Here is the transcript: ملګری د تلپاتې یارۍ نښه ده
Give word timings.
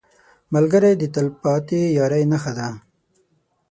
ملګری 0.53 0.93
د 0.97 1.03
تلپاتې 1.15 1.81
یارۍ 1.97 2.23
نښه 2.31 2.51
ده 2.57 2.67